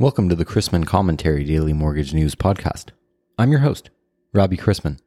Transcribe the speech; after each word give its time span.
Welcome 0.00 0.30
to 0.30 0.34
the 0.34 0.46
Chrisman 0.46 0.86
Commentary 0.86 1.44
Daily 1.44 1.74
Mortgage 1.74 2.14
News 2.14 2.34
Podcast. 2.34 2.86
I'm 3.38 3.50
your 3.50 3.60
host, 3.60 3.90
Robbie 4.32 4.56
Chrisman. 4.56 4.98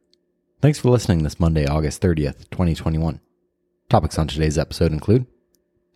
Thanks 0.60 0.78
for 0.78 0.88
listening 0.88 1.24
this 1.24 1.40
Monday, 1.40 1.66
August 1.66 2.00
30th, 2.00 2.48
2021. 2.50 3.18
Topics 3.88 4.20
on 4.20 4.28
today's 4.28 4.56
episode 4.56 4.92
include 4.92 5.26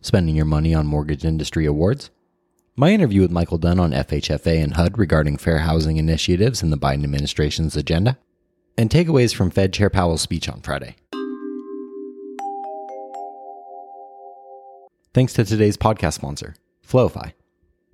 spending 0.00 0.34
your 0.34 0.46
money 0.46 0.74
on 0.74 0.88
mortgage 0.88 1.24
industry 1.24 1.64
awards, 1.64 2.10
my 2.74 2.90
interview 2.90 3.20
with 3.20 3.30
Michael 3.30 3.58
Dunn 3.58 3.78
on 3.78 3.92
FHFA 3.92 4.60
and 4.60 4.74
HUD 4.74 4.98
regarding 4.98 5.36
fair 5.36 5.58
housing 5.58 5.96
initiatives 5.96 6.64
in 6.64 6.70
the 6.70 6.76
Biden 6.76 7.04
administration's 7.04 7.76
agenda, 7.76 8.18
and 8.76 8.90
takeaways 8.90 9.32
from 9.32 9.52
Fed 9.52 9.72
Chair 9.72 9.90
Powell's 9.90 10.22
speech 10.22 10.48
on 10.48 10.60
Friday. 10.60 10.96
Thanks 15.14 15.34
to 15.34 15.44
today's 15.44 15.76
podcast 15.76 16.14
sponsor, 16.14 16.56
Floify. 16.84 17.34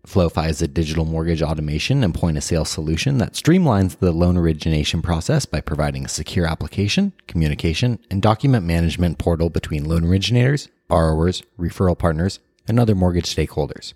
Floify 0.06 0.50
is 0.50 0.60
a 0.60 0.68
digital 0.68 1.06
mortgage 1.06 1.42
automation 1.42 2.04
and 2.04 2.14
point 2.14 2.36
of 2.36 2.44
sale 2.44 2.66
solution 2.66 3.18
that 3.18 3.32
streamlines 3.32 3.98
the 3.98 4.12
loan 4.12 4.36
origination 4.36 5.00
process 5.00 5.46
by 5.46 5.60
providing 5.60 6.04
a 6.04 6.10
secure 6.10 6.46
application, 6.46 7.12
communication, 7.26 7.98
and 8.10 8.20
document 8.20 8.66
management 8.66 9.18
portal 9.18 9.48
between 9.48 9.86
loan 9.86 10.04
originators, 10.04 10.68
borrowers, 10.88 11.42
referral 11.58 11.98
partners, 11.98 12.38
and 12.68 12.78
other 12.78 12.94
mortgage 12.94 13.34
stakeholders. 13.34 13.94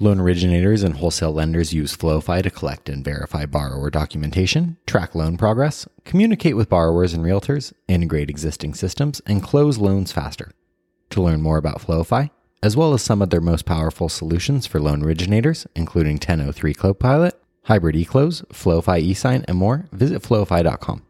Loan 0.00 0.20
originators 0.20 0.82
and 0.82 0.96
wholesale 0.96 1.32
lenders 1.32 1.72
use 1.72 1.96
Floify 1.96 2.42
to 2.42 2.50
collect 2.50 2.88
and 2.88 3.04
verify 3.04 3.46
borrower 3.46 3.88
documentation, 3.88 4.76
track 4.86 5.14
loan 5.14 5.38
progress, 5.38 5.86
communicate 6.04 6.56
with 6.56 6.68
borrowers 6.68 7.14
and 7.14 7.24
realtors, 7.24 7.72
integrate 7.88 8.28
existing 8.28 8.74
systems, 8.74 9.20
and 9.26 9.42
close 9.42 9.78
loans 9.78 10.12
faster. 10.12 10.52
To 11.10 11.22
learn 11.22 11.40
more 11.40 11.56
about 11.56 11.80
Floify, 11.80 12.30
as 12.62 12.76
well 12.76 12.94
as 12.94 13.02
some 13.02 13.20
of 13.20 13.30
their 13.30 13.40
most 13.40 13.64
powerful 13.64 14.08
solutions 14.08 14.66
for 14.66 14.80
loan 14.80 15.02
originators, 15.02 15.66
including 15.74 16.14
1003 16.14 16.74
Copilot, 16.74 17.34
Hybrid 17.64 17.94
eClose, 17.94 18.44
Floify 18.48 19.08
eSign, 19.08 19.44
and 19.46 19.56
more, 19.56 19.86
visit 19.92 20.22
floify.com. 20.22 21.02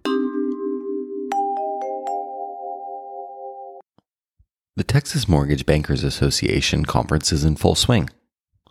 The 4.76 4.84
Texas 4.84 5.28
Mortgage 5.28 5.66
Bankers 5.66 6.02
Association 6.02 6.86
conference 6.86 7.30
is 7.32 7.44
in 7.44 7.56
full 7.56 7.74
swing. 7.74 8.08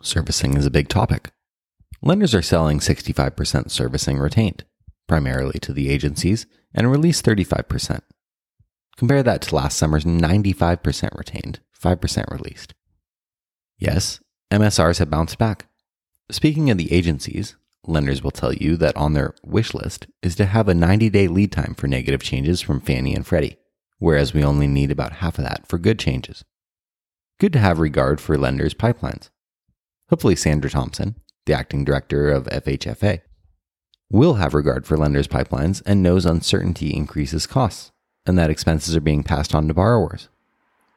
Servicing 0.02 0.56
is 0.56 0.66
a 0.66 0.70
big 0.70 0.88
topic. 0.88 1.30
Lenders 2.02 2.34
are 2.34 2.42
selling 2.42 2.80
65% 2.80 3.70
servicing 3.70 4.18
retained, 4.18 4.64
primarily 5.06 5.60
to 5.60 5.72
the 5.72 5.88
agencies, 5.88 6.46
and 6.74 6.90
release 6.90 7.22
35%. 7.22 8.00
Compare 8.96 9.22
that 9.22 9.42
to 9.42 9.54
last 9.54 9.78
summer's 9.78 10.04
95% 10.04 11.16
retained, 11.16 11.60
5% 11.78 12.30
released. 12.30 12.74
Yes, 13.78 14.20
MSRs 14.50 14.98
have 14.98 15.10
bounced 15.10 15.38
back. 15.38 15.66
Speaking 16.30 16.70
of 16.70 16.78
the 16.78 16.92
agencies, 16.92 17.56
lenders 17.86 18.22
will 18.22 18.30
tell 18.30 18.52
you 18.52 18.76
that 18.76 18.96
on 18.96 19.12
their 19.12 19.34
wish 19.42 19.74
list 19.74 20.06
is 20.22 20.36
to 20.36 20.46
have 20.46 20.68
a 20.68 20.74
90 20.74 21.10
day 21.10 21.26
lead 21.26 21.52
time 21.52 21.74
for 21.74 21.88
negative 21.88 22.22
changes 22.22 22.60
from 22.60 22.80
Fannie 22.80 23.14
and 23.14 23.26
Freddie, 23.26 23.56
whereas 23.98 24.32
we 24.32 24.44
only 24.44 24.66
need 24.66 24.90
about 24.90 25.14
half 25.14 25.38
of 25.38 25.44
that 25.44 25.66
for 25.66 25.78
good 25.78 25.98
changes. 25.98 26.44
Good 27.40 27.52
to 27.54 27.58
have 27.58 27.78
regard 27.78 28.20
for 28.20 28.38
lenders' 28.38 28.74
pipelines. 28.74 29.30
Hopefully, 30.10 30.36
Sandra 30.36 30.70
Thompson, 30.70 31.16
the 31.46 31.54
acting 31.54 31.84
director 31.84 32.30
of 32.30 32.44
FHFA, 32.44 33.22
will 34.10 34.34
have 34.34 34.54
regard 34.54 34.86
for 34.86 34.98
lenders' 34.98 35.26
pipelines 35.26 35.82
and 35.86 36.02
knows 36.02 36.26
uncertainty 36.26 36.94
increases 36.94 37.46
costs 37.46 37.91
and 38.26 38.38
that 38.38 38.50
expenses 38.50 38.96
are 38.96 39.00
being 39.00 39.22
passed 39.22 39.54
on 39.54 39.68
to 39.68 39.74
borrowers. 39.74 40.28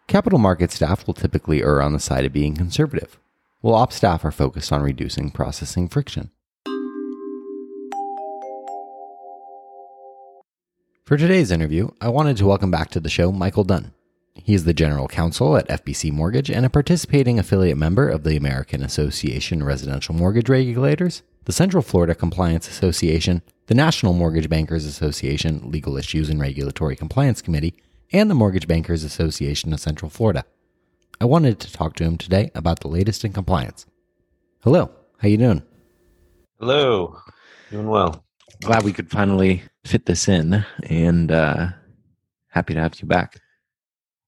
Capital 0.07 0.37
market 0.37 0.71
staff 0.71 1.07
will 1.07 1.13
typically 1.13 1.63
err 1.63 1.81
on 1.81 1.93
the 1.93 1.99
side 1.99 2.25
of 2.25 2.33
being 2.33 2.55
conservative, 2.55 3.19
while 3.61 3.75
ops 3.75 3.95
staff 3.95 4.23
are 4.23 4.31
focused 4.31 4.71
on 4.71 4.83
reducing 4.83 5.31
processing 5.31 5.87
friction. 5.87 6.29
For 11.05 11.17
today's 11.17 11.51
interview, 11.51 11.89
I 12.01 12.09
wanted 12.09 12.37
to 12.37 12.47
welcome 12.47 12.71
back 12.71 12.89
to 12.91 12.99
the 12.99 13.09
show 13.09 13.31
Michael 13.31 13.63
Dunn. 13.63 13.93
He 14.35 14.53
is 14.53 14.65
the 14.65 14.73
general 14.73 15.07
counsel 15.07 15.55
at 15.55 15.67
FBC 15.69 16.11
Mortgage 16.11 16.51
and 16.51 16.65
a 16.65 16.69
participating 16.69 17.39
affiliate 17.39 17.77
member 17.77 18.09
of 18.09 18.23
the 18.23 18.35
American 18.35 18.83
Association 18.83 19.61
of 19.61 19.67
Residential 19.67 20.13
Mortgage 20.13 20.49
Regulators, 20.49 21.23
the 21.45 21.53
Central 21.53 21.83
Florida 21.83 22.15
Compliance 22.15 22.67
Association, 22.67 23.41
the 23.67 23.75
National 23.75 24.13
Mortgage 24.13 24.49
Bankers 24.49 24.85
Association 24.85 25.61
Legal 25.71 25.95
Issues 25.95 26.29
and 26.29 26.39
Regulatory 26.39 26.95
Compliance 26.95 27.41
Committee, 27.41 27.75
and 28.11 28.29
the 28.29 28.35
Mortgage 28.35 28.67
Bankers 28.67 29.03
Association 29.03 29.71
of 29.71 29.79
Central 29.79 30.09
Florida. 30.09 30.43
I 31.21 31.25
wanted 31.25 31.59
to 31.59 31.71
talk 31.71 31.95
to 31.95 32.03
him 32.03 32.17
today 32.17 32.51
about 32.55 32.79
the 32.79 32.87
latest 32.87 33.23
in 33.23 33.31
compliance. 33.31 33.85
Hello, 34.63 34.89
how 35.19 35.27
you 35.27 35.37
doing? 35.37 35.61
Hello, 36.59 37.17
doing 37.69 37.87
well. 37.87 38.23
Glad 38.61 38.83
we 38.83 38.93
could 38.93 39.11
finally 39.11 39.63
fit 39.85 40.07
this 40.07 40.27
in, 40.27 40.65
and 40.89 41.31
uh, 41.31 41.67
happy 42.49 42.73
to 42.73 42.79
have 42.79 42.99
you 42.99 43.07
back. 43.07 43.39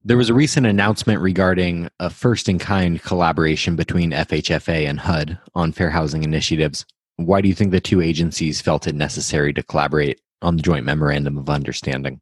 There 0.04 0.18
was 0.18 0.30
a 0.30 0.36
recent 0.36 0.68
announcement 0.68 1.20
regarding 1.22 1.90
a 2.00 2.10
first 2.12 2.48
in 2.48 2.60
kind 2.60 3.02
collaboration 3.02 3.76
between 3.76 4.12
FHFA 4.12 4.88
and 4.88 5.00
HUD 5.00 5.40
on 5.56 5.72
fair 5.72 5.90
housing 5.90 6.24
initiatives. 6.24 6.86
Why 7.18 7.42
do 7.42 7.48
you 7.48 7.56
think 7.56 7.72
the 7.72 7.80
two 7.80 8.02
agencies 8.02 8.62
felt 8.62 8.88
it 8.88 8.96
necessary 8.96 9.54
to 9.54 9.64
collaborate 9.64 10.22
on 10.42 10.56
the 10.56 10.62
joint 10.62 10.86
memorandum 10.86 11.38
of 11.38 11.50
understanding? 11.50 12.22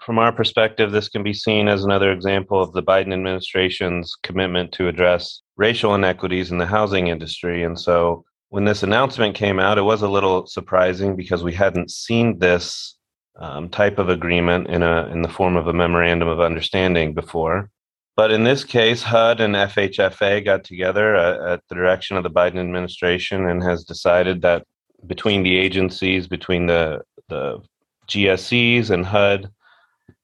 From 0.00 0.18
our 0.18 0.32
perspective, 0.32 0.90
this 0.90 1.08
can 1.08 1.22
be 1.22 1.34
seen 1.34 1.68
as 1.68 1.84
another 1.84 2.12
example 2.12 2.60
of 2.60 2.72
the 2.72 2.82
Biden 2.82 3.12
administration's 3.12 4.16
commitment 4.22 4.72
to 4.72 4.88
address 4.88 5.42
racial 5.56 5.94
inequities 5.94 6.50
in 6.50 6.58
the 6.58 6.66
housing 6.66 7.08
industry. 7.08 7.62
And 7.62 7.78
so 7.78 8.24
when 8.48 8.64
this 8.64 8.82
announcement 8.82 9.34
came 9.34 9.58
out, 9.58 9.78
it 9.78 9.82
was 9.82 10.02
a 10.02 10.08
little 10.08 10.46
surprising 10.46 11.14
because 11.14 11.44
we 11.44 11.52
hadn't 11.52 11.90
seen 11.90 12.38
this 12.38 12.96
um, 13.38 13.68
type 13.68 13.98
of 13.98 14.08
agreement 14.08 14.68
in 14.68 14.82
a 14.82 15.06
in 15.08 15.22
the 15.22 15.28
form 15.28 15.56
of 15.56 15.68
a 15.68 15.72
memorandum 15.72 16.28
of 16.28 16.40
understanding 16.40 17.14
before. 17.14 17.70
But 18.18 18.32
in 18.32 18.42
this 18.42 18.64
case, 18.64 19.00
HUD 19.04 19.40
and 19.40 19.54
FHFA 19.54 20.44
got 20.44 20.64
together 20.64 21.14
uh, 21.14 21.52
at 21.52 21.60
the 21.68 21.76
direction 21.76 22.16
of 22.16 22.24
the 22.24 22.30
Biden 22.30 22.58
administration 22.58 23.48
and 23.48 23.62
has 23.62 23.84
decided 23.84 24.42
that 24.42 24.66
between 25.06 25.44
the 25.44 25.56
agencies, 25.56 26.26
between 26.26 26.66
the 26.66 27.02
the 27.28 27.60
GSEs 28.08 28.90
and 28.90 29.06
HUD, 29.06 29.52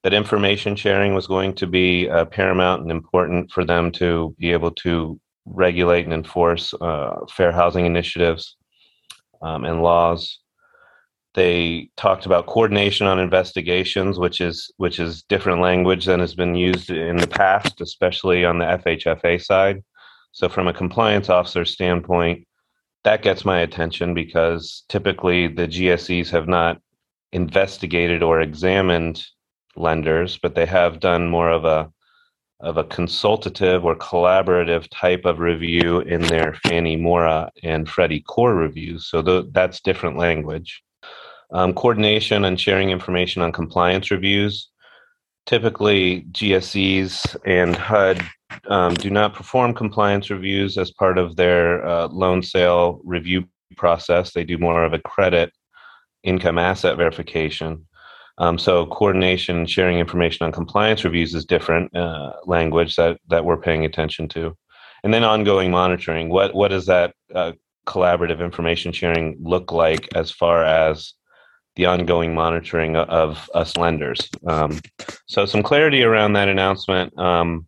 that 0.02 0.12
information 0.12 0.74
sharing 0.74 1.14
was 1.14 1.28
going 1.28 1.54
to 1.54 1.68
be 1.68 2.10
uh, 2.10 2.24
paramount 2.24 2.82
and 2.82 2.90
important 2.90 3.52
for 3.52 3.64
them 3.64 3.92
to 3.92 4.34
be 4.40 4.50
able 4.50 4.72
to 4.72 5.20
regulate 5.46 6.04
and 6.04 6.14
enforce 6.14 6.74
uh, 6.80 7.14
fair 7.30 7.52
housing 7.52 7.86
initiatives 7.86 8.56
um, 9.40 9.64
and 9.64 9.82
laws. 9.82 10.40
They 11.34 11.90
talked 11.96 12.26
about 12.26 12.46
coordination 12.46 13.06
on 13.06 13.18
investigations, 13.18 14.18
which 14.18 14.40
is 14.40 14.70
which 14.76 15.00
is 15.00 15.22
different 15.22 15.60
language 15.60 16.04
than 16.06 16.20
has 16.20 16.34
been 16.34 16.54
used 16.54 16.90
in 16.90 17.16
the 17.16 17.26
past, 17.26 17.80
especially 17.80 18.44
on 18.44 18.58
the 18.58 18.64
FHFA 18.64 19.42
side. 19.42 19.82
So, 20.32 20.48
from 20.48 20.68
a 20.68 20.72
compliance 20.72 21.28
officer 21.28 21.64
standpoint, 21.64 22.46
that 23.02 23.22
gets 23.22 23.44
my 23.44 23.60
attention 23.60 24.14
because 24.14 24.84
typically 24.88 25.48
the 25.48 25.68
GSEs 25.68 26.30
have 26.30 26.48
not 26.48 26.80
investigated 27.32 28.22
or 28.22 28.40
examined 28.40 29.24
lenders, 29.76 30.38
but 30.38 30.54
they 30.54 30.66
have 30.66 31.00
done 31.00 31.28
more 31.28 31.50
of 31.50 31.64
a 31.64 31.90
of 32.60 32.76
a 32.76 32.84
consultative 32.84 33.84
or 33.84 33.96
collaborative 33.96 34.86
type 34.90 35.24
of 35.24 35.40
review 35.40 36.00
in 36.00 36.22
their 36.22 36.54
Fannie 36.64 36.96
Mora 36.96 37.50
and 37.62 37.88
Freddie 37.88 38.20
core 38.20 38.54
reviews. 38.54 39.08
So 39.08 39.20
th- 39.20 39.46
that's 39.50 39.80
different 39.80 40.16
language. 40.16 40.82
Um, 41.52 41.74
coordination 41.74 42.44
and 42.44 42.60
sharing 42.60 42.90
information 42.90 43.42
on 43.42 43.52
compliance 43.52 44.10
reviews. 44.10 44.70
Typically, 45.46 46.22
GSEs 46.32 47.36
and 47.44 47.76
HUD 47.76 48.22
um, 48.68 48.94
do 48.94 49.10
not 49.10 49.34
perform 49.34 49.74
compliance 49.74 50.30
reviews 50.30 50.78
as 50.78 50.90
part 50.90 51.18
of 51.18 51.36
their 51.36 51.86
uh, 51.86 52.08
loan 52.08 52.42
sale 52.42 53.00
review 53.04 53.44
process. 53.76 54.32
They 54.32 54.44
do 54.44 54.58
more 54.58 54.84
of 54.84 54.92
a 54.92 55.00
credit 55.00 55.52
income 56.22 56.58
asset 56.58 56.96
verification. 56.96 57.86
Um, 58.38 58.58
so 58.58 58.86
coordination 58.86 59.58
and 59.58 59.70
sharing 59.70 59.98
information 59.98 60.44
on 60.44 60.52
compliance 60.52 61.04
reviews 61.04 61.34
is 61.34 61.44
different 61.44 61.94
uh, 61.94 62.32
language 62.46 62.96
that 62.96 63.18
that 63.28 63.44
we're 63.44 63.60
paying 63.60 63.84
attention 63.84 64.28
to, 64.30 64.56
and 65.04 65.14
then 65.14 65.22
ongoing 65.22 65.70
monitoring. 65.70 66.30
What 66.30 66.54
what 66.54 66.68
does 66.68 66.86
that 66.86 67.14
uh, 67.34 67.52
collaborative 67.86 68.40
information 68.40 68.92
sharing 68.92 69.36
look 69.40 69.70
like 69.70 70.08
as 70.16 70.32
far 70.32 70.64
as 70.64 71.12
the 71.76 71.86
ongoing 71.86 72.34
monitoring 72.34 72.96
of 72.96 73.50
us 73.54 73.76
lenders? 73.76 74.28
Um, 74.46 74.80
so 75.26 75.46
some 75.46 75.62
clarity 75.62 76.02
around 76.02 76.34
that 76.34 76.48
announcement. 76.48 77.16
Um, 77.18 77.66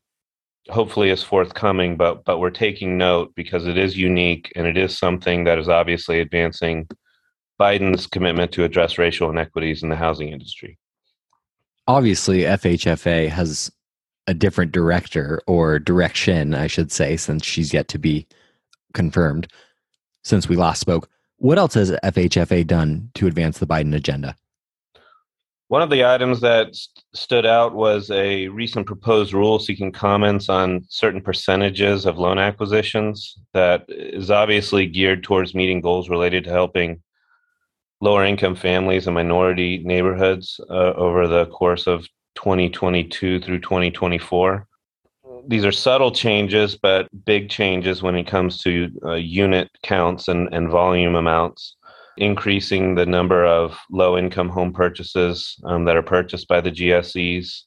hopefully 0.69 1.11
is 1.11 1.23
forthcoming 1.23 1.97
but 1.97 2.25
but 2.25 2.39
we're 2.39 2.51
taking 2.51 2.99
note 2.99 3.33
because 3.37 3.69
it 3.69 3.79
is 3.79 3.97
unique 3.97 4.53
and 4.57 4.67
it 4.67 4.77
is 4.77 4.99
something 4.99 5.45
that 5.45 5.59
is 5.59 5.69
obviously 5.69 6.19
advancing 6.19 6.89
Biden's 7.61 8.07
commitment 8.07 8.53
to 8.53 8.65
address 8.65 8.99
racial 8.99 9.31
inequities 9.31 9.83
in 9.83 9.89
the 9.89 9.97
housing 9.97 10.29
industry. 10.29 10.79
Obviously, 11.87 12.41
FHFA 12.41 13.29
has 13.29 13.71
a 14.27 14.35
different 14.35 14.73
director 14.73 15.41
or 15.47 15.79
direction, 15.79 16.55
I 16.55 16.67
should 16.67 16.91
say, 16.91 17.17
since 17.17 17.47
she's 17.47 17.73
yet 17.73 17.89
to 17.89 17.99
be 17.99 18.27
confirmed. 18.93 19.47
since 20.25 20.49
we 20.49 20.57
last 20.57 20.81
spoke. 20.81 21.09
What 21.39 21.59
else 21.59 21.75
has 21.75 21.91
FHFA 21.91 22.67
done 22.67 23.11
to 23.15 23.27
advance 23.27 23.59
the 23.59 23.67
Biden 23.67 23.95
agenda? 23.95 24.37
One 25.69 25.83
of 25.83 25.91
the 25.91 26.05
items 26.05 26.41
that 26.43 26.75
st- 26.77 27.05
stood 27.13 27.45
out 27.45 27.75
was 27.75 28.11
a 28.11 28.47
recent 28.49 28.87
proposed 28.87 29.33
rule 29.33 29.59
seeking 29.59 29.91
comments 29.91 30.49
on 30.49 30.87
certain 30.89 31.21
percentages 31.21 32.07
of 32.07 32.19
loan 32.19 32.39
acquisitions 32.39 33.37
that 33.53 33.85
is 33.89 34.31
obviously 34.31 34.87
geared 34.87 35.25
towards 35.25 35.57
meeting 35.57 35.81
goals 35.81 36.09
related 36.09 36.45
to 36.45 36.51
helping 36.51 37.03
lower 38.01 38.25
income 38.25 38.55
families 38.55 39.07
and 39.07 39.15
minority 39.15 39.79
neighborhoods 39.79 40.61
uh, 40.71 40.93
over 40.95 41.27
the 41.27 41.47
course 41.47 41.89
of 41.89 42.07
2022 42.37 43.41
through 43.41 43.59
2024. 43.59 44.69
These 45.49 45.65
are 45.65 45.73
subtle 45.73 46.11
changes, 46.11 46.77
but 46.77 47.09
big 47.25 47.49
changes 47.49 48.03
when 48.03 48.17
it 48.17 48.27
comes 48.27 48.59
to 48.63 48.91
uh, 49.05 49.15
unit 49.15 49.71
counts 49.83 50.27
and, 50.29 50.53
and 50.53 50.69
volume 50.69 51.15
amounts, 51.15 51.77
increasing 52.17 52.95
the 52.95 53.07
number 53.07 53.45
of 53.45 53.79
low 53.91 54.19
income 54.19 54.49
home 54.49 54.73
purchases 54.73 55.57
um, 55.65 55.85
that 55.85 55.97
are 55.97 56.03
purchased 56.03 56.49
by 56.49 56.61
the 56.61 56.73
GSEs, 56.73 57.63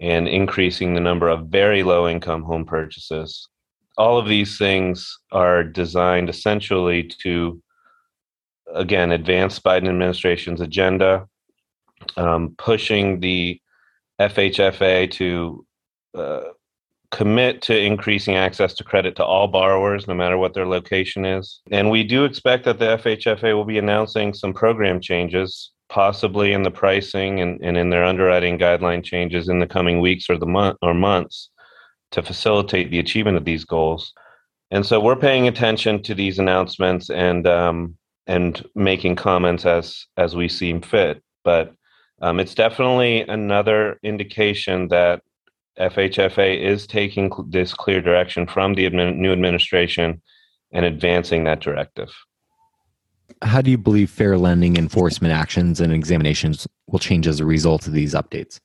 and 0.00 0.28
increasing 0.28 0.94
the 0.94 1.00
number 1.00 1.28
of 1.28 1.46
very 1.46 1.82
low 1.82 2.06
income 2.08 2.42
home 2.42 2.64
purchases. 2.64 3.48
All 3.96 4.18
of 4.18 4.28
these 4.28 4.58
things 4.58 5.18
are 5.32 5.64
designed 5.64 6.28
essentially 6.28 7.04
to, 7.22 7.60
again, 8.74 9.12
advance 9.12 9.58
Biden 9.58 9.88
administration's 9.88 10.60
agenda, 10.60 11.26
um, 12.16 12.54
pushing 12.58 13.20
the 13.20 13.60
FHFA 14.20 15.10
to 15.12 15.66
uh, 16.14 16.40
commit 17.10 17.62
to 17.62 17.78
increasing 17.78 18.36
access 18.36 18.74
to 18.74 18.84
credit 18.84 19.16
to 19.16 19.24
all 19.24 19.48
borrowers, 19.48 20.06
no 20.06 20.14
matter 20.14 20.36
what 20.36 20.54
their 20.54 20.66
location 20.66 21.24
is. 21.24 21.60
And 21.70 21.90
we 21.90 22.04
do 22.04 22.24
expect 22.24 22.64
that 22.64 22.78
the 22.78 22.98
FHFA 22.98 23.54
will 23.54 23.64
be 23.64 23.78
announcing 23.78 24.34
some 24.34 24.52
program 24.52 25.00
changes, 25.00 25.70
possibly 25.88 26.52
in 26.52 26.62
the 26.62 26.70
pricing 26.70 27.40
and, 27.40 27.60
and 27.62 27.76
in 27.76 27.90
their 27.90 28.04
underwriting 28.04 28.58
guideline 28.58 29.02
changes 29.02 29.48
in 29.48 29.58
the 29.58 29.66
coming 29.66 30.00
weeks 30.00 30.28
or 30.28 30.36
the 30.36 30.46
month 30.46 30.76
or 30.82 30.92
months 30.92 31.50
to 32.10 32.22
facilitate 32.22 32.90
the 32.90 32.98
achievement 32.98 33.36
of 33.36 33.44
these 33.44 33.64
goals. 33.64 34.12
And 34.70 34.84
so 34.84 35.00
we're 35.00 35.16
paying 35.16 35.48
attention 35.48 36.02
to 36.02 36.14
these 36.14 36.38
announcements 36.38 37.08
and 37.08 37.46
um, 37.46 37.96
and 38.26 38.62
making 38.74 39.16
comments 39.16 39.64
as 39.64 40.04
as 40.18 40.36
we 40.36 40.48
seem 40.48 40.82
fit. 40.82 41.22
But 41.42 41.74
um, 42.20 42.38
it's 42.38 42.54
definitely 42.54 43.22
another 43.22 43.98
indication 44.02 44.88
that 44.88 45.22
FHFA 45.78 46.60
is 46.60 46.86
taking 46.86 47.30
this 47.48 47.72
clear 47.72 48.00
direction 48.00 48.46
from 48.46 48.74
the 48.74 48.88
admin, 48.88 49.16
new 49.16 49.32
administration 49.32 50.20
and 50.72 50.84
advancing 50.84 51.44
that 51.44 51.60
directive. 51.60 52.10
How 53.42 53.60
do 53.60 53.70
you 53.70 53.78
believe 53.78 54.10
fair 54.10 54.36
lending 54.36 54.76
enforcement 54.76 55.32
actions 55.32 55.80
and 55.80 55.92
examinations 55.92 56.66
will 56.86 56.98
change 56.98 57.26
as 57.26 57.40
a 57.40 57.44
result 57.44 57.86
of 57.86 57.92
these 57.92 58.14
updates? 58.14 58.58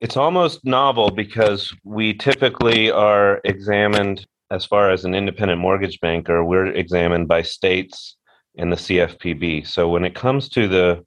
It's 0.00 0.16
almost 0.16 0.64
novel 0.64 1.10
because 1.10 1.72
we 1.84 2.14
typically 2.14 2.90
are 2.90 3.40
examined 3.44 4.26
as 4.50 4.64
far 4.64 4.90
as 4.90 5.04
an 5.04 5.14
independent 5.14 5.60
mortgage 5.60 6.00
banker, 6.00 6.44
we're 6.44 6.66
examined 6.66 7.28
by 7.28 7.42
states 7.42 8.16
and 8.58 8.72
the 8.72 8.76
CFPB. 8.76 9.66
So 9.66 9.88
when 9.88 10.04
it 10.04 10.14
comes 10.14 10.48
to 10.50 10.66
the 10.66 11.04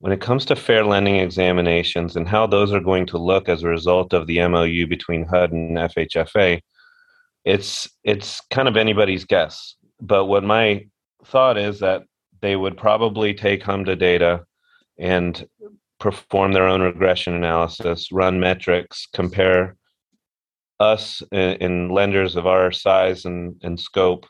when 0.00 0.12
it 0.12 0.20
comes 0.20 0.44
to 0.46 0.56
fair 0.56 0.84
lending 0.84 1.16
examinations 1.16 2.16
and 2.16 2.28
how 2.28 2.46
those 2.46 2.72
are 2.72 2.80
going 2.80 3.06
to 3.06 3.18
look 3.18 3.48
as 3.48 3.62
a 3.62 3.68
result 3.68 4.12
of 4.12 4.26
the 4.26 4.46
MOU 4.46 4.86
between 4.86 5.24
HUD 5.24 5.52
and 5.52 5.76
FHFA, 5.76 6.60
it's 7.44 7.88
it's 8.04 8.40
kind 8.50 8.68
of 8.68 8.76
anybody's 8.76 9.24
guess. 9.24 9.76
But 10.00 10.26
what 10.26 10.44
my 10.44 10.86
thought 11.24 11.56
is 11.56 11.80
that 11.80 12.02
they 12.42 12.56
would 12.56 12.76
probably 12.76 13.32
take 13.32 13.62
HMDA 13.62 13.98
data 13.98 14.44
and 14.98 15.46
perform 15.98 16.52
their 16.52 16.66
own 16.68 16.82
regression 16.82 17.34
analysis, 17.34 18.12
run 18.12 18.38
metrics, 18.38 19.08
compare 19.14 19.76
us 20.78 21.22
in, 21.32 21.54
in 21.54 21.88
lenders 21.88 22.36
of 22.36 22.46
our 22.46 22.70
size 22.70 23.24
and, 23.24 23.56
and 23.62 23.80
scope 23.80 24.26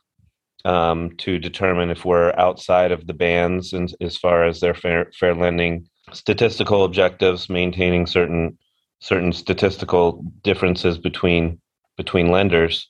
um, 0.65 1.11
to 1.19 1.39
determine 1.39 1.91
if 1.91 2.05
we're 2.05 2.33
outside 2.39 2.93
of 2.93 3.07
the 3.07 3.15
bands 3.15 3.73
and 3.73 3.95
as 4.01 4.17
far 4.17 4.45
as 4.45 4.61
their 4.61 4.75
fair, 4.75 5.11
fair 5.19 5.35
lending 5.35 5.89
statistical 6.13 6.85
objectives, 6.85 7.49
maintaining 7.49 8.07
certain 8.07 8.59
certain 9.01 9.33
statistical 9.33 10.25
differences 10.43 10.99
between 10.99 11.61
between 11.97 12.31
lenders. 12.31 12.89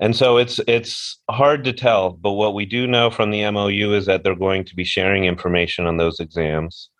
And 0.00 0.16
so 0.16 0.36
it's 0.36 0.60
it's 0.66 1.20
hard 1.30 1.64
to 1.64 1.72
tell, 1.72 2.10
but 2.10 2.32
what 2.32 2.54
we 2.54 2.66
do 2.66 2.86
know 2.86 3.10
from 3.10 3.30
the 3.30 3.48
MOU 3.50 3.94
is 3.94 4.06
that 4.06 4.24
they're 4.24 4.34
going 4.34 4.64
to 4.64 4.74
be 4.74 4.84
sharing 4.84 5.24
information 5.24 5.86
on 5.86 5.96
those 5.96 6.18
exams. 6.18 6.90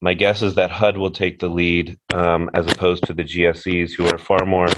My 0.00 0.12
guess 0.12 0.42
is 0.42 0.54
that 0.56 0.70
HUD 0.70 0.98
will 0.98 1.10
take 1.10 1.38
the 1.38 1.48
lead 1.48 1.98
um, 2.12 2.50
as 2.52 2.70
opposed 2.70 3.04
to 3.04 3.14
the 3.14 3.24
GSEs, 3.24 3.92
who 3.92 4.06
are 4.06 4.18
far 4.18 4.44
more 4.44 4.68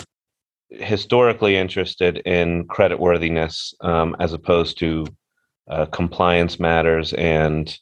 historically 0.71 1.57
interested 1.57 2.19
in 2.19 2.67
creditworthiness 2.67 3.75
um, 3.85 4.17
as 4.19 4.33
opposed 4.33 4.79
to 4.79 5.07
uh, 5.69 5.87
compliance 5.87 6.59
matters 6.61 7.13
and 7.15 7.79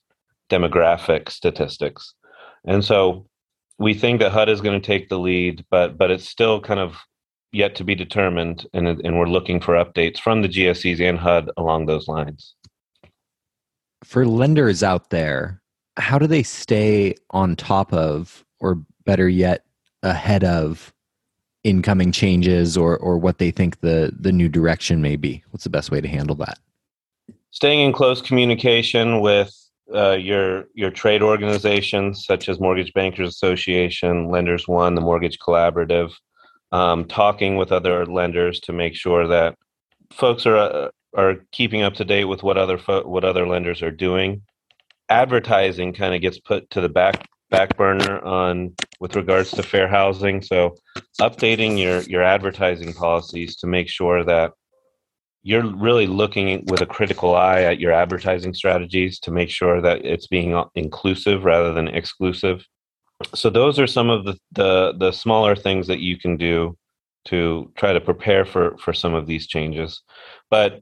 demographic 0.51 1.31
statistics. 1.31 2.15
And 2.67 2.85
so 2.85 3.27
we 3.79 3.95
think 3.95 4.21
that 4.21 4.33
HUD 4.33 4.49
is 4.49 4.61
going 4.61 4.81
to 4.81 4.87
take 4.87 5.09
the 5.09 5.19
lead, 5.19 5.65
but 5.71 5.99
but 5.99 6.11
it's 6.11 6.29
still 6.29 6.61
kind 6.61 6.81
of 6.81 6.97
yet 7.53 7.75
to 7.77 7.85
be 7.85 7.95
determined, 7.95 8.67
and 8.73 8.87
and 8.89 9.19
we're 9.19 9.27
looking 9.27 9.61
for 9.61 9.75
updates 9.75 10.19
from 10.19 10.43
the 10.43 10.49
GSEs 10.49 11.01
and 11.01 11.19
HUD 11.19 11.51
along 11.57 11.87
those 11.87 12.09
lines. 12.09 12.55
For 14.03 14.27
lenders 14.27 14.83
out 14.83 15.11
there, 15.11 15.63
how 15.97 16.19
do 16.19 16.27
they 16.27 16.43
stay 16.43 17.15
on 17.31 17.57
top 17.57 17.93
of, 17.93 18.45
or 18.61 18.83
better 19.05 19.29
yet, 19.29 19.65
ahead 20.03 20.45
of 20.45 20.94
incoming 21.65 22.13
changes 22.13 22.77
or 22.77 22.97
or 22.99 23.19
what 23.19 23.39
they 23.39 23.51
think 23.51 23.81
the 23.81 24.13
the 24.19 24.33
new 24.33 24.49
direction 24.49 25.03
may 25.03 25.17
be? 25.17 25.43
What's 25.51 25.65
the 25.65 25.71
best 25.71 25.91
way 25.91 26.01
to 26.01 26.09
handle 26.09 26.37
that? 26.37 26.59
Staying 27.51 27.81
in 27.81 27.93
close 27.93 28.21
communication 28.23 29.21
with 29.21 29.53
uh, 29.93 30.13
your 30.13 30.67
your 30.75 30.91
trade 30.91 31.23
organizations 31.23 32.25
such 32.25 32.49
as 32.49 32.61
mortgage 32.61 32.93
bankers 32.93 33.29
association 33.29 34.31
lenders 34.31 34.67
one 34.67 34.95
the 34.95 35.01
mortgage 35.01 35.39
collaborative 35.39 36.13
um, 36.73 37.05
talking 37.05 37.57
with 37.57 37.71
other 37.71 38.07
lenders 38.07 38.61
to 38.61 38.73
make 38.73 38.95
sure 38.95 39.27
that 39.29 39.57
folks 40.13 40.47
are 40.47 40.57
uh, 40.57 40.89
are 41.17 41.37
keeping 41.53 41.83
up 41.83 41.95
to 41.95 42.05
date 42.05 42.25
with 42.25 42.43
what 42.43 42.59
other 42.59 42.79
fo- 42.79 43.07
what 43.07 43.25
other 43.25 43.47
lenders 43.47 43.83
are 43.83 43.91
doing. 43.91 44.43
Advertising 45.09 45.93
kind 45.93 46.15
of 46.15 46.21
gets 46.21 46.39
put 46.41 46.69
to 46.71 46.81
the 46.81 46.89
back 46.89 47.29
back 47.55 47.77
burner 47.77 48.19
on 48.25 48.75
with 48.99 49.15
regards 49.15 49.51
to 49.53 49.63
fair 49.63 49.87
housing. 49.87 50.43
So 50.43 50.77
updating 51.21 51.79
your 51.79 52.01
your 52.03 52.23
advertising 52.23 52.93
policies 52.93 53.57
to 53.57 53.67
make 53.67 53.89
sure 53.89 54.25
that 54.25 54.53
you're 55.45 55.67
really 55.77 56.07
looking 56.07 56.65
with 56.67 56.81
a 56.81 56.87
critical 56.87 57.37
eye 57.37 57.63
at 57.63 57.79
your 57.79 57.93
advertising 57.93 58.55
strategies 58.55 59.21
to 59.21 59.31
make 59.31 59.51
sure 59.51 59.81
that 59.83 60.05
it's 60.05 60.27
being 60.27 60.51
inclusive 60.75 61.45
rather 61.45 61.73
than 61.73 61.89
exclusive. 61.89 62.67
So 63.35 63.51
those 63.51 63.79
are 63.79 63.87
some 63.87 64.11
of 64.11 64.25
the 64.25 64.37
the, 64.53 64.95
the 64.99 65.13
smaller 65.13 65.55
things 65.55 65.87
that 65.87 66.01
you 66.01 66.19
can 66.19 66.37
do 66.37 66.77
to 67.27 67.73
try 67.77 67.93
to 67.93 68.01
prepare 68.01 68.45
for 68.45 68.77
for 68.79 68.93
some 68.93 69.15
of 69.15 69.27
these 69.27 69.47
changes. 69.47 70.03
But 70.51 70.81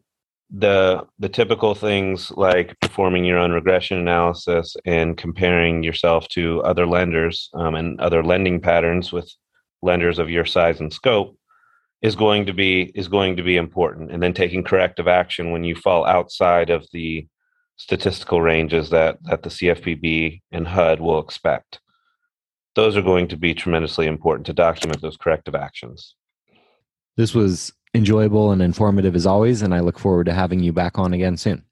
the 0.52 1.06
the 1.18 1.30
typical 1.30 1.74
things 1.74 2.30
like 2.32 2.78
performing 2.80 3.24
your 3.24 3.38
own 3.38 3.52
regression 3.52 3.98
analysis 3.98 4.76
and 4.84 5.16
comparing 5.16 5.82
yourself 5.82 6.28
to 6.28 6.62
other 6.62 6.86
lenders 6.86 7.48
um, 7.54 7.74
and 7.74 7.98
other 8.00 8.22
lending 8.22 8.60
patterns 8.60 9.12
with 9.12 9.32
lenders 9.80 10.18
of 10.18 10.28
your 10.28 10.44
size 10.44 10.78
and 10.78 10.92
scope 10.92 11.36
is 12.02 12.14
going 12.16 12.44
to 12.46 12.52
be 12.52 12.92
is 12.94 13.08
going 13.08 13.36
to 13.36 13.42
be 13.42 13.56
important. 13.56 14.10
And 14.10 14.22
then 14.22 14.34
taking 14.34 14.62
corrective 14.62 15.08
action 15.08 15.52
when 15.52 15.64
you 15.64 15.74
fall 15.74 16.04
outside 16.04 16.68
of 16.68 16.86
the 16.92 17.26
statistical 17.76 18.42
ranges 18.42 18.90
that 18.90 19.18
that 19.22 19.42
the 19.42 19.48
CFPB 19.48 20.42
and 20.50 20.68
HUD 20.68 21.00
will 21.00 21.18
expect. 21.18 21.80
Those 22.74 22.96
are 22.96 23.02
going 23.02 23.28
to 23.28 23.36
be 23.36 23.54
tremendously 23.54 24.06
important 24.06 24.46
to 24.46 24.52
document 24.52 25.00
those 25.00 25.16
corrective 25.16 25.54
actions. 25.54 26.14
This 27.16 27.34
was 27.34 27.72
enjoyable 27.94 28.52
and 28.52 28.62
informative 28.62 29.14
as 29.14 29.26
always, 29.26 29.62
and 29.62 29.74
I 29.74 29.80
look 29.80 29.98
forward 29.98 30.26
to 30.26 30.32
having 30.32 30.60
you 30.60 30.72
back 30.72 30.98
on 30.98 31.12
again 31.12 31.36
soon. 31.36 31.64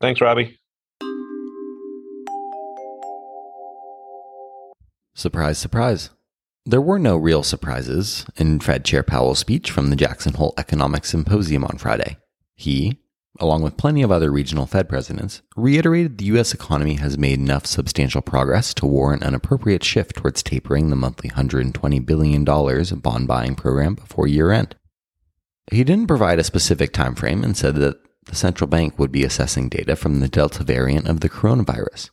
Thanks, 0.00 0.20
Robbie. 0.20 0.58
Surprise, 5.14 5.58
surprise. 5.58 6.10
There 6.66 6.80
were 6.80 6.98
no 6.98 7.16
real 7.16 7.42
surprises 7.42 8.26
in 8.36 8.58
Fed 8.60 8.84
Chair 8.84 9.02
Powell's 9.02 9.38
speech 9.38 9.70
from 9.70 9.90
the 9.90 9.96
Jackson 9.96 10.34
Hole 10.34 10.54
Economic 10.56 11.04
Symposium 11.04 11.64
on 11.64 11.78
Friday. 11.78 12.16
He, 12.54 12.98
along 13.40 13.62
with 13.62 13.76
plenty 13.76 14.02
of 14.02 14.12
other 14.12 14.30
regional 14.30 14.66
Fed 14.66 14.88
presidents, 14.88 15.42
reiterated 15.56 16.18
the 16.18 16.26
U.S. 16.26 16.54
economy 16.54 16.94
has 16.94 17.18
made 17.18 17.38
enough 17.38 17.66
substantial 17.66 18.22
progress 18.22 18.72
to 18.74 18.86
warrant 18.86 19.24
an 19.24 19.34
appropriate 19.34 19.82
shift 19.82 20.16
towards 20.16 20.42
tapering 20.42 20.90
the 20.90 20.96
monthly 20.96 21.30
$120 21.30 22.06
billion 22.06 22.44
bond 22.44 23.26
buying 23.26 23.54
program 23.54 23.94
before 23.94 24.26
year 24.26 24.50
end. 24.50 24.76
He 25.70 25.82
didn't 25.82 26.06
provide 26.06 26.38
a 26.38 26.44
specific 26.44 26.92
time 26.92 27.14
frame 27.14 27.42
and 27.42 27.56
said 27.56 27.76
that 27.76 27.96
the 28.26 28.36
central 28.36 28.68
bank 28.68 28.98
would 28.98 29.12
be 29.12 29.24
assessing 29.24 29.68
data 29.68 29.96
from 29.96 30.20
the 30.20 30.28
Delta 30.28 30.62
variant 30.62 31.08
of 31.08 31.20
the 31.20 31.28
coronavirus. 31.28 32.10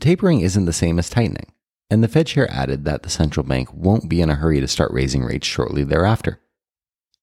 Tapering 0.00 0.40
isn't 0.40 0.64
the 0.64 0.72
same 0.72 0.98
as 0.98 1.10
tightening, 1.10 1.52
and 1.90 2.02
the 2.02 2.08
Fed 2.08 2.26
chair 2.26 2.50
added 2.50 2.84
that 2.84 3.02
the 3.02 3.10
central 3.10 3.46
bank 3.46 3.72
won't 3.72 4.08
be 4.08 4.20
in 4.20 4.30
a 4.30 4.34
hurry 4.34 4.60
to 4.60 4.68
start 4.68 4.92
raising 4.92 5.22
rates 5.22 5.46
shortly 5.46 5.84
thereafter. 5.84 6.40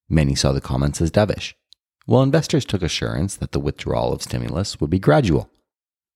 Many 0.10 0.36
saw 0.36 0.52
the 0.52 0.62
comments 0.62 1.02
as 1.02 1.12
dovish, 1.12 1.54
while 2.12 2.24
investors 2.24 2.66
took 2.66 2.82
assurance 2.82 3.38
that 3.38 3.54
the 3.54 3.60
withdrawal 3.60 4.12
of 4.12 4.22
stimulus 4.22 4.82
would 4.82 4.90
be 4.90 5.00
gradual. 5.00 5.50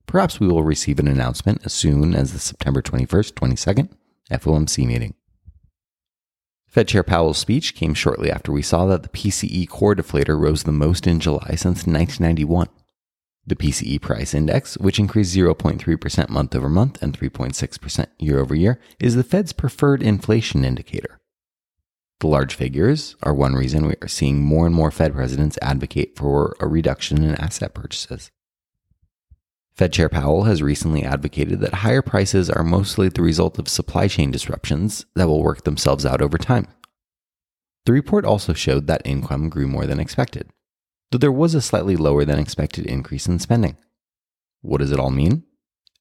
Perhaps 0.06 0.42
we 0.42 0.48
will 0.48 0.62
receive 0.62 1.00
an 1.00 1.08
announcement 1.08 1.62
as 1.64 1.72
soon 1.72 2.14
as 2.14 2.34
the 2.34 2.40
September 2.40 2.82
21st, 2.82 3.32
22nd 3.32 3.90
FOMC 4.30 4.86
meeting. 4.86 5.14
Fed 6.68 6.90
Chair 6.90 7.02
Powell's 7.02 7.38
speech 7.38 7.76
came 7.76 7.94
shortly 7.94 8.30
after 8.30 8.52
we 8.52 8.62
saw 8.62 8.86
that 8.88 9.04
the 9.04 9.10
PCE 9.10 9.70
core 9.70 9.96
deflator 9.96 10.38
rose 10.38 10.64
the 10.64 10.74
most 10.74 11.08
in 11.08 11.22
July 11.22 11.52
since 11.52 11.88
1991. 11.88 12.68
The 13.48 13.56
PCE 13.56 14.02
price 14.02 14.34
index, 14.34 14.78
which 14.78 15.00
increased 15.00 15.34
0.3% 15.34 16.28
month 16.28 16.56
over 16.56 16.68
month 16.68 17.02
and 17.02 17.18
3.6% 17.18 18.08
year 18.20 18.40
over 18.40 18.54
year, 18.54 18.82
is 19.00 19.16
the 19.16 19.24
Fed's 19.24 19.54
preferred 19.54 20.04
inflation 20.04 20.66
indicator. 20.66 21.22
The 22.20 22.28
large 22.28 22.56
figures 22.56 23.16
are 23.24 23.34
one 23.34 23.54
reason 23.54 23.88
we 23.88 23.96
are 24.02 24.08
seeing 24.08 24.42
more 24.42 24.66
and 24.66 24.74
more 24.74 24.92
Fed 24.92 25.14
presidents 25.14 25.60
advocate 25.62 26.16
for 26.16 26.56
a 26.60 26.68
reduction 26.68 27.24
in 27.24 27.36
asset 27.36 27.74
purchases. 27.74 28.32
Fed 29.76 29.92
Chair 29.92 30.08
Powell 30.08 30.44
has 30.44 30.64
recently 30.64 31.04
advocated 31.04 31.60
that 31.60 31.74
higher 31.76 32.02
prices 32.02 32.50
are 32.50 32.64
mostly 32.64 33.10
the 33.10 33.22
result 33.22 33.60
of 33.60 33.68
supply 33.68 34.08
chain 34.08 34.32
disruptions 34.32 35.06
that 35.16 35.28
will 35.28 35.44
work 35.44 35.66
themselves 35.66 36.06
out 36.06 36.22
over 36.22 36.38
time. 36.38 36.68
The 37.86 37.92
report 37.92 38.24
also 38.24 38.54
showed 38.54 38.88
that 38.88 39.06
income 39.06 39.50
grew 39.50 39.68
more 39.68 39.86
than 39.86 40.00
expected, 40.00 40.50
though 41.12 41.18
there 41.18 41.32
was 41.32 41.54
a 41.54 41.62
slightly 41.62 41.98
lower 41.98 42.24
than 42.24 42.40
expected 42.40 42.86
increase 42.86 43.28
in 43.28 43.38
spending. 43.40 43.76
What 44.62 44.80
does 44.80 44.92
it 44.92 45.00
all 45.00 45.12
mean? 45.12 45.44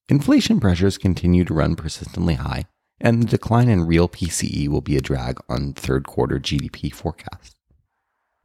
Inflation 0.09 0.61
pressures 0.61 0.97
continue 0.97 1.45
to 1.45 1.55
run 1.55 1.75
persistently 1.75 2.35
high, 2.35 2.67
and 3.01 3.23
the 3.23 3.27
decline 3.27 3.69
in 3.69 3.87
real 3.87 4.09
PCE 4.09 4.69
will 4.69 4.81
be 4.81 4.97
a 4.97 5.01
drag 5.01 5.39
on 5.49 5.73
third 5.73 6.07
quarter 6.07 6.39
GDP 6.39 6.93
forecasts. 6.93 7.55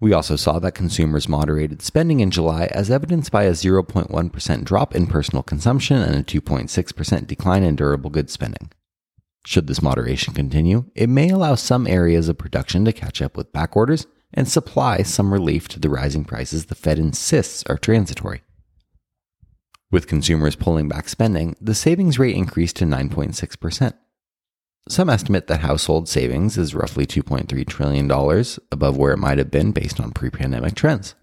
We 0.01 0.13
also 0.13 0.37
saw 0.37 0.59
that 0.59 0.75
consumers 0.75 1.27
moderated 1.27 1.81
spending 1.81 2.21
in 2.21 2.31
July 2.31 2.69
as 2.71 2.89
evidenced 2.89 3.31
by 3.31 3.43
a 3.43 3.51
0.1% 3.51 4.63
drop 4.63 4.95
in 4.95 5.07
personal 5.07 5.43
consumption 5.43 5.97
and 5.97 6.15
a 6.15 6.23
2.6% 6.23 7.27
decline 7.27 7.63
in 7.63 7.75
durable 7.75 8.09
goods 8.09 8.31
spending. 8.31 8.71
Should 9.45 9.67
this 9.67 9.81
moderation 9.81 10.33
continue, 10.33 10.85
it 10.95 11.09
may 11.09 11.29
allow 11.29 11.55
some 11.55 11.85
areas 11.85 12.29
of 12.29 12.37
production 12.37 12.85
to 12.85 12.93
catch 12.93 13.21
up 13.21 13.35
with 13.35 13.51
back 13.51 13.75
orders 13.75 14.07
and 14.33 14.47
supply 14.47 15.01
some 15.01 15.33
relief 15.33 15.67
to 15.69 15.79
the 15.79 15.89
rising 15.89 16.23
prices 16.23 16.65
the 16.65 16.75
Fed 16.75 16.99
insists 16.99 17.63
are 17.67 17.77
transitory. 17.77 18.41
With 19.91 20.07
consumers 20.07 20.55
pulling 20.55 20.87
back 20.87 21.09
spending, 21.09 21.55
the 21.59 21.73
savings 21.73 22.19
rate 22.19 22.35
increased 22.35 22.75
to 22.77 22.85
9.6%. 22.85 23.93
Some 24.89 25.07
estimate 25.07 25.45
that 25.47 25.61
household 25.61 26.09
savings 26.09 26.57
is 26.57 26.73
roughly 26.73 27.05
$2.3 27.05 27.67
trillion 27.67 28.09
above 28.71 28.97
where 28.97 29.13
it 29.13 29.17
might 29.17 29.37
have 29.37 29.51
been 29.51 29.71
based 29.71 29.99
on 29.99 30.11
pre 30.11 30.31
pandemic 30.31 30.73
trends. 30.73 31.13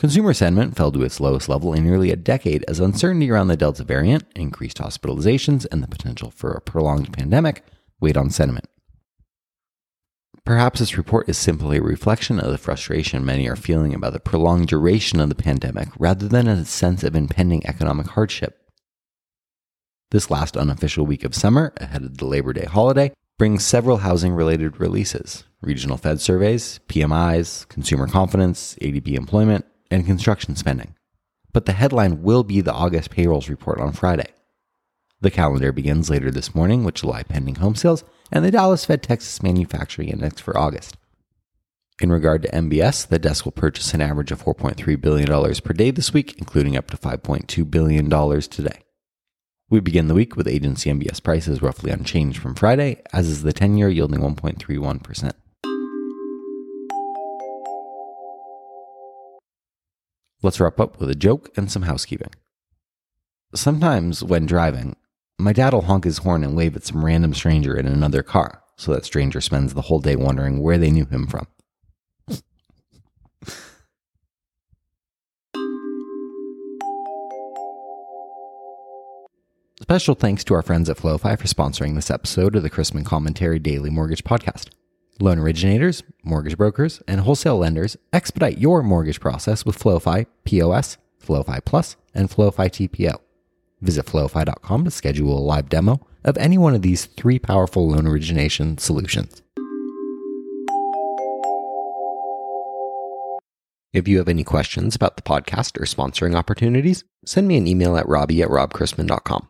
Consumer 0.00 0.34
sentiment 0.34 0.76
fell 0.76 0.90
to 0.90 1.02
its 1.02 1.20
lowest 1.20 1.48
level 1.48 1.72
in 1.72 1.84
nearly 1.84 2.10
a 2.10 2.16
decade 2.16 2.64
as 2.66 2.80
uncertainty 2.80 3.30
around 3.30 3.48
the 3.48 3.56
Delta 3.56 3.84
variant, 3.84 4.24
increased 4.34 4.78
hospitalizations, 4.78 5.64
and 5.70 5.80
the 5.80 5.88
potential 5.88 6.32
for 6.32 6.50
a 6.50 6.60
prolonged 6.60 7.12
pandemic 7.12 7.64
weighed 8.00 8.16
on 8.16 8.30
sentiment. 8.30 8.66
Perhaps 10.44 10.80
this 10.80 10.96
report 10.96 11.28
is 11.28 11.38
simply 11.38 11.76
a 11.76 11.82
reflection 11.82 12.40
of 12.40 12.50
the 12.50 12.58
frustration 12.58 13.24
many 13.24 13.48
are 13.48 13.54
feeling 13.54 13.94
about 13.94 14.12
the 14.12 14.18
prolonged 14.18 14.68
duration 14.68 15.20
of 15.20 15.28
the 15.28 15.34
pandemic 15.36 15.88
rather 15.98 16.26
than 16.26 16.48
a 16.48 16.64
sense 16.64 17.04
of 17.04 17.14
impending 17.14 17.64
economic 17.64 18.08
hardship. 18.08 18.59
This 20.10 20.28
last 20.28 20.56
unofficial 20.56 21.06
week 21.06 21.22
of 21.22 21.36
summer, 21.36 21.72
ahead 21.76 22.02
of 22.02 22.18
the 22.18 22.24
Labor 22.24 22.52
Day 22.52 22.64
holiday, 22.64 23.12
brings 23.38 23.64
several 23.64 23.98
housing 23.98 24.32
related 24.32 24.80
releases 24.80 25.44
regional 25.62 25.96
Fed 25.96 26.20
surveys, 26.20 26.80
PMIs, 26.88 27.68
consumer 27.68 28.08
confidence, 28.08 28.74
ADP 28.82 29.12
employment, 29.14 29.66
and 29.88 30.06
construction 30.06 30.56
spending. 30.56 30.96
But 31.52 31.66
the 31.66 31.74
headline 31.74 32.22
will 32.22 32.42
be 32.42 32.60
the 32.60 32.72
August 32.72 33.10
payrolls 33.10 33.48
report 33.48 33.78
on 33.78 33.92
Friday. 33.92 34.26
The 35.20 35.30
calendar 35.30 35.70
begins 35.70 36.10
later 36.10 36.32
this 36.32 36.56
morning 36.56 36.82
with 36.82 36.94
July 36.94 37.22
pending 37.22 37.56
home 37.56 37.76
sales 37.76 38.02
and 38.32 38.44
the 38.44 38.50
Dallas 38.50 38.86
Fed 38.86 39.04
Texas 39.04 39.42
Manufacturing 39.44 40.08
Index 40.08 40.40
for 40.40 40.58
August. 40.58 40.96
In 42.00 42.10
regard 42.10 42.42
to 42.42 42.50
MBS, 42.50 43.06
the 43.06 43.18
desk 43.20 43.44
will 43.44 43.52
purchase 43.52 43.94
an 43.94 44.00
average 44.00 44.32
of 44.32 44.42
$4.3 44.42 45.00
billion 45.00 45.54
per 45.54 45.72
day 45.72 45.92
this 45.92 46.12
week, 46.12 46.34
including 46.38 46.76
up 46.76 46.90
to 46.90 46.96
$5.2 46.96 47.70
billion 47.70 48.10
today. 48.40 48.80
We 49.70 49.78
begin 49.78 50.08
the 50.08 50.14
week 50.14 50.34
with 50.34 50.48
agency 50.48 50.90
MBS 50.90 51.22
prices 51.22 51.62
roughly 51.62 51.92
unchanged 51.92 52.42
from 52.42 52.56
Friday, 52.56 53.02
as 53.12 53.28
is 53.28 53.44
the 53.44 53.52
10 53.52 53.78
year 53.78 53.88
yielding 53.88 54.18
1.31%. 54.18 55.32
Let's 60.42 60.58
wrap 60.58 60.80
up 60.80 60.98
with 60.98 61.08
a 61.08 61.14
joke 61.14 61.50
and 61.56 61.70
some 61.70 61.82
housekeeping. 61.82 62.32
Sometimes, 63.54 64.24
when 64.24 64.44
driving, 64.44 64.96
my 65.38 65.52
dad 65.52 65.72
will 65.72 65.82
honk 65.82 66.02
his 66.02 66.18
horn 66.18 66.42
and 66.42 66.56
wave 66.56 66.74
at 66.74 66.84
some 66.84 67.04
random 67.04 67.32
stranger 67.32 67.76
in 67.76 67.86
another 67.86 68.24
car, 68.24 68.64
so 68.76 68.92
that 68.92 69.04
stranger 69.04 69.40
spends 69.40 69.74
the 69.74 69.82
whole 69.82 70.00
day 70.00 70.16
wondering 70.16 70.60
where 70.60 70.78
they 70.78 70.90
knew 70.90 71.04
him 71.04 71.28
from. 71.28 71.46
Special 79.90 80.14
thanks 80.14 80.44
to 80.44 80.54
our 80.54 80.62
friends 80.62 80.88
at 80.88 80.98
Floify 80.98 81.36
for 81.36 81.48
sponsoring 81.48 81.96
this 81.96 82.12
episode 82.12 82.54
of 82.54 82.62
the 82.62 82.70
Chrisman 82.70 83.04
Commentary 83.04 83.58
Daily 83.58 83.90
Mortgage 83.90 84.22
Podcast. 84.22 84.68
Loan 85.18 85.40
originators, 85.40 86.04
mortgage 86.22 86.56
brokers, 86.56 87.02
and 87.08 87.22
wholesale 87.22 87.58
lenders 87.58 87.96
expedite 88.12 88.58
your 88.58 88.84
mortgage 88.84 89.18
process 89.18 89.66
with 89.66 89.76
Floify 89.76 90.26
POS, 90.44 90.96
Floify 91.20 91.58
Plus, 91.64 91.96
and 92.14 92.30
Floify 92.30 92.70
TPO. 92.70 93.16
Visit 93.80 94.06
floify.com 94.06 94.84
to 94.84 94.92
schedule 94.92 95.36
a 95.36 95.40
live 95.40 95.68
demo 95.68 96.06
of 96.22 96.38
any 96.38 96.56
one 96.56 96.76
of 96.76 96.82
these 96.82 97.06
three 97.06 97.40
powerful 97.40 97.88
loan 97.88 98.06
origination 98.06 98.78
solutions. 98.78 99.42
If 103.92 104.06
you 104.06 104.18
have 104.18 104.28
any 104.28 104.44
questions 104.44 104.94
about 104.94 105.16
the 105.16 105.22
podcast 105.22 105.80
or 105.80 105.84
sponsoring 105.84 106.36
opportunities, 106.36 107.02
send 107.26 107.48
me 107.48 107.56
an 107.56 107.66
email 107.66 107.96
at 107.96 108.08
robbie 108.08 108.40
at 108.40 108.50
robchrisman.com. 108.50 109.49